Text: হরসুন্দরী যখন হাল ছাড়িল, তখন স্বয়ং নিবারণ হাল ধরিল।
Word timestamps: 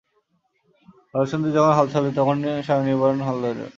হরসুন্দরী 1.13 1.51
যখন 1.57 1.73
হাল 1.77 1.87
ছাড়িল, 1.93 2.11
তখন 2.19 2.35
স্বয়ং 2.65 2.81
নিবারণ 2.87 3.19
হাল 3.27 3.37
ধরিল। 3.43 3.61